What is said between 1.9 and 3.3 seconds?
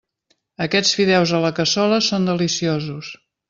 són deliciosos.